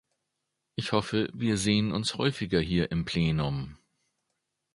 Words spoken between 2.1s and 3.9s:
häufiger hier im Plenum.